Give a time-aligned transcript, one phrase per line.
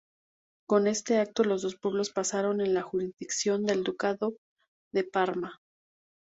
[0.67, 4.33] Con este acto los dos pueblos pasaron en la jurisdicción del Ducado
[4.91, 5.61] de Parma.